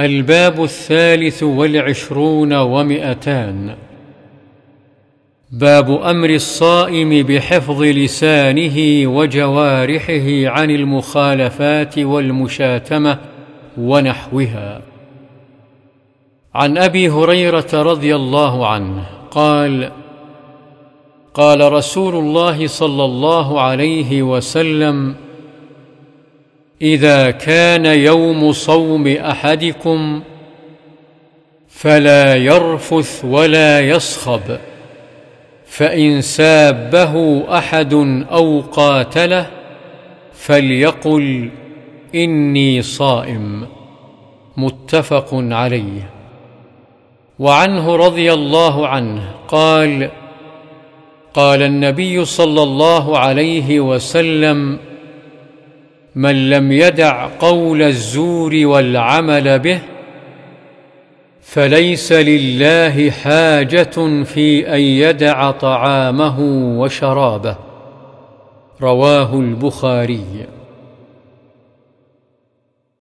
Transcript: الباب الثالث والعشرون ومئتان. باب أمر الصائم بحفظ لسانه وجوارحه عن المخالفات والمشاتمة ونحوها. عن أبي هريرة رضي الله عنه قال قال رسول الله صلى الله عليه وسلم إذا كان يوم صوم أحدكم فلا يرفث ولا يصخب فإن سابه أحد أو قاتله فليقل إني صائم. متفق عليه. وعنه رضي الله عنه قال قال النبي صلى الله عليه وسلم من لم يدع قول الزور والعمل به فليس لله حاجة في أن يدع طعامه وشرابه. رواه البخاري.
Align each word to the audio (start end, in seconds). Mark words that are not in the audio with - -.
الباب 0.00 0.64
الثالث 0.64 1.42
والعشرون 1.42 2.52
ومئتان. 2.52 3.74
باب 5.50 5.90
أمر 5.90 6.30
الصائم 6.30 7.26
بحفظ 7.26 7.82
لسانه 7.82 9.06
وجوارحه 9.06 10.48
عن 10.48 10.70
المخالفات 10.70 11.98
والمشاتمة 11.98 13.18
ونحوها. 13.78 14.80
عن 16.54 16.78
أبي 16.78 17.08
هريرة 17.08 17.68
رضي 17.72 18.16
الله 18.16 18.66
عنه 18.66 19.04
قال 19.30 19.90
قال 21.34 21.72
رسول 21.72 22.14
الله 22.14 22.66
صلى 22.66 23.04
الله 23.04 23.60
عليه 23.60 24.22
وسلم 24.22 25.14
إذا 26.82 27.30
كان 27.30 27.86
يوم 27.86 28.52
صوم 28.52 29.06
أحدكم 29.06 30.22
فلا 31.68 32.36
يرفث 32.36 33.24
ولا 33.24 33.80
يصخب 33.80 34.58
فإن 35.66 36.20
سابه 36.20 37.44
أحد 37.58 37.94
أو 38.32 38.60
قاتله 38.60 39.46
فليقل 40.32 41.50
إني 42.14 42.82
صائم. 42.82 43.66
متفق 44.56 45.28
عليه. 45.32 46.10
وعنه 47.38 47.96
رضي 47.96 48.32
الله 48.32 48.88
عنه 48.88 49.30
قال 49.48 50.10
قال 51.34 51.62
النبي 51.62 52.24
صلى 52.24 52.62
الله 52.62 53.18
عليه 53.18 53.80
وسلم 53.80 54.78
من 56.20 56.50
لم 56.50 56.72
يدع 56.72 57.28
قول 57.38 57.82
الزور 57.82 58.52
والعمل 58.64 59.58
به 59.58 59.80
فليس 61.42 62.12
لله 62.12 63.10
حاجة 63.10 64.24
في 64.24 64.74
أن 64.74 64.80
يدع 64.80 65.50
طعامه 65.50 66.40
وشرابه. 66.80 67.56
رواه 68.82 69.34
البخاري. 69.34 70.46